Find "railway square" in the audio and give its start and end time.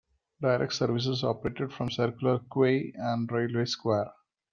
3.31-4.09